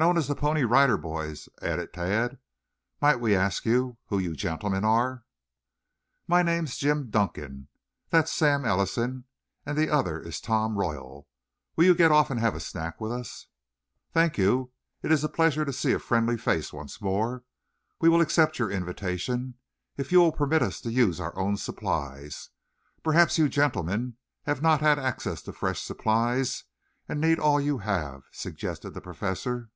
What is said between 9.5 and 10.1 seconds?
and the